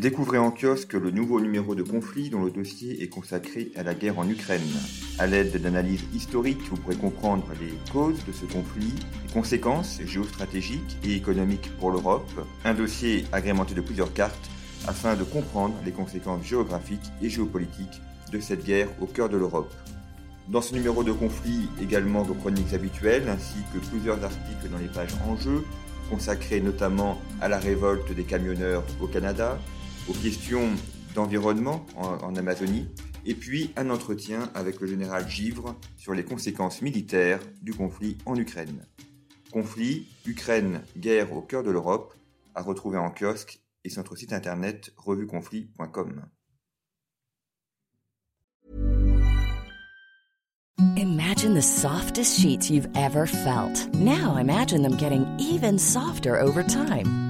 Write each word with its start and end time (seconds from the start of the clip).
Découvrez 0.00 0.38
en 0.38 0.50
kiosque 0.50 0.94
le 0.94 1.10
nouveau 1.10 1.42
numéro 1.42 1.74
de 1.74 1.82
conflit 1.82 2.30
dont 2.30 2.42
le 2.42 2.50
dossier 2.50 3.02
est 3.02 3.08
consacré 3.08 3.70
à 3.76 3.82
la 3.82 3.92
guerre 3.92 4.18
en 4.18 4.26
Ukraine. 4.26 4.62
À 5.18 5.26
l'aide 5.26 5.60
d'analyses 5.60 6.06
historiques, 6.14 6.62
vous 6.70 6.78
pourrez 6.78 6.96
comprendre 6.96 7.44
les 7.60 7.74
causes 7.92 8.24
de 8.24 8.32
ce 8.32 8.46
conflit, 8.46 8.94
les 9.26 9.32
conséquences 9.34 10.00
géostratégiques 10.06 10.96
et 11.04 11.16
économiques 11.16 11.70
pour 11.78 11.90
l'Europe. 11.90 12.30
Un 12.64 12.72
dossier 12.72 13.26
agrémenté 13.30 13.74
de 13.74 13.82
plusieurs 13.82 14.14
cartes 14.14 14.48
afin 14.88 15.16
de 15.16 15.22
comprendre 15.22 15.74
les 15.84 15.92
conséquences 15.92 16.46
géographiques 16.46 17.12
et 17.20 17.28
géopolitiques 17.28 18.00
de 18.32 18.40
cette 18.40 18.64
guerre 18.64 18.88
au 19.02 19.06
cœur 19.06 19.28
de 19.28 19.36
l'Europe. 19.36 19.74
Dans 20.48 20.62
ce 20.62 20.74
numéro 20.74 21.04
de 21.04 21.12
conflit, 21.12 21.68
également 21.78 22.22
vos 22.22 22.32
chroniques 22.32 22.72
habituelles, 22.72 23.28
ainsi 23.28 23.58
que 23.74 23.86
plusieurs 23.90 24.24
articles 24.24 24.70
dans 24.72 24.78
les 24.78 24.88
pages 24.88 25.14
en 25.28 25.36
jeu, 25.36 25.62
consacrés 26.08 26.62
notamment 26.62 27.20
à 27.42 27.48
la 27.48 27.58
révolte 27.58 28.14
des 28.14 28.24
camionneurs 28.24 28.82
au 29.02 29.06
Canada, 29.06 29.58
aux 30.10 30.22
questions 30.22 30.68
d'environnement 31.14 31.86
en, 31.96 32.34
Amazonie, 32.34 32.88
et 33.24 33.34
puis 33.34 33.72
un 33.76 33.90
entretien 33.90 34.50
avec 34.54 34.80
le 34.80 34.88
général 34.88 35.28
Givre 35.28 35.76
sur 35.96 36.14
les 36.14 36.24
conséquences 36.24 36.82
militaires 36.82 37.40
du 37.62 37.72
conflit 37.72 38.18
en 38.26 38.36
Ukraine. 38.36 38.86
Conflit, 39.52 40.08
Ukraine, 40.26 40.82
guerre 40.96 41.32
au 41.32 41.42
cœur 41.42 41.62
de 41.62 41.70
l'Europe, 41.70 42.14
à 42.54 42.62
retrouver 42.62 42.98
en 42.98 43.10
kiosque 43.10 43.60
et 43.84 43.88
sur 43.88 44.02
notre 44.02 44.16
site 44.16 44.32
internet 44.32 44.92
revueconflit.com. 44.96 46.26
Imagine 50.96 51.54
the 51.54 51.62
softest 51.62 52.40
sheets 52.40 52.70
you've 52.70 52.88
ever 52.96 53.26
felt. 53.26 53.88
Now 53.94 54.36
imagine 54.36 54.82
them 54.82 54.96
getting 54.96 55.26
even 55.38 55.78
softer 55.78 56.40
over 56.40 56.62
time. 56.64 57.29